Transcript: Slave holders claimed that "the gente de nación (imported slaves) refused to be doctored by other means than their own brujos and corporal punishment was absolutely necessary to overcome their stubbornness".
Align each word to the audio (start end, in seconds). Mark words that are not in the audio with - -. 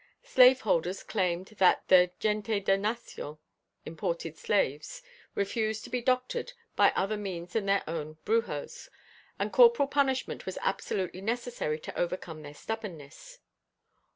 Slave 0.23 0.61
holders 0.61 1.03
claimed 1.03 1.45
that 1.59 1.87
"the 1.87 2.09
gente 2.19 2.59
de 2.59 2.75
nación 2.75 3.37
(imported 3.85 4.35
slaves) 4.35 5.03
refused 5.35 5.83
to 5.83 5.91
be 5.91 6.01
doctored 6.01 6.53
by 6.75 6.89
other 6.95 7.17
means 7.17 7.53
than 7.53 7.67
their 7.67 7.83
own 7.87 8.17
brujos 8.25 8.89
and 9.37 9.53
corporal 9.53 9.87
punishment 9.87 10.47
was 10.47 10.57
absolutely 10.63 11.21
necessary 11.21 11.77
to 11.81 11.95
overcome 11.95 12.41
their 12.41 12.55
stubbornness". 12.55 13.37